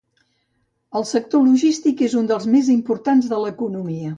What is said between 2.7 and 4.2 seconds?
importants de l'economia.